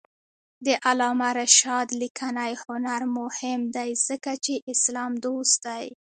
[0.65, 5.85] د علامه رشاد لیکنی هنر مهم دی ځکه چې اسلام دوست دی.